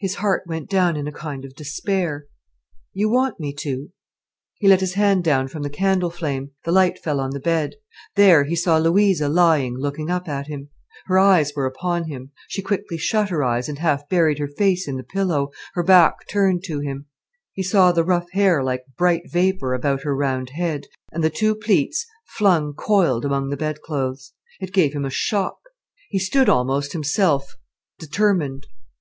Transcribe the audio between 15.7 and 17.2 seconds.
her back turned to him.